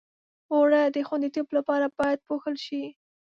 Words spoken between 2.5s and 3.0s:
شي